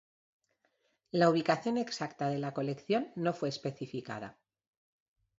La 1.11 1.29
ubicación 1.29 1.77
exacta 1.77 2.27
de 2.29 2.39
la 2.39 2.55
colección 2.55 3.11
no 3.15 3.35
fue 3.35 3.49
especificada. 3.49 4.39